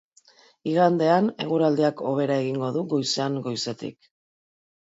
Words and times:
Igandean, 0.71 1.27
eguraldiak 1.45 2.03
hobera 2.13 2.39
egingo 2.47 2.73
du 2.81 2.85
goizean 2.97 3.39
goizetik. 3.51 4.13